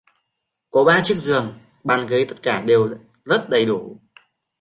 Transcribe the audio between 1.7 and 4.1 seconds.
bàn ghế tất cả đều rất đầy đủ